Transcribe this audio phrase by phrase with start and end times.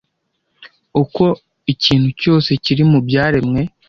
[1.01, 1.23] Uko
[1.73, 3.61] ikintu cyose kiri mu byaremwe